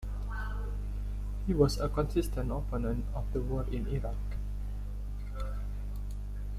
He 1.45 1.53
was 1.53 1.79
a 1.79 1.87
consistent 1.87 2.51
opponent 2.51 3.05
of 3.13 3.31
the 3.33 3.39
war 3.39 3.67
in 3.71 3.87
Iraq. 3.87 4.15